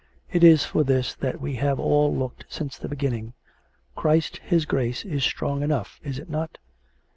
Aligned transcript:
It 0.31 0.43
is 0.43 0.65
for 0.65 0.83
this 0.83 1.13
that 1.17 1.39
we 1.39 1.57
have 1.57 1.79
all 1.79 2.11
looked 2.11 2.45
since 2.49 2.75
the 2.75 2.89
beginning. 2.89 3.33
Christ 3.95 4.37
His 4.37 4.65
Grace 4.65 5.05
is 5.05 5.23
strong 5.23 5.61
enough, 5.61 5.99
is 6.03 6.17
it 6.17 6.27
not? 6.27 6.57